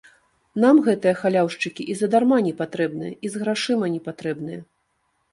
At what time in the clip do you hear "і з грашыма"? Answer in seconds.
3.29-3.85